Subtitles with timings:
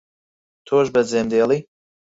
[0.65, 1.59] تۆش بەجێم دێڵی